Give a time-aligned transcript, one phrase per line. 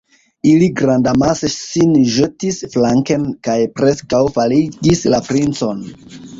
[0.51, 5.89] Ili grandamase sin ĵetis flanken kaj preskaŭ faligis la princon.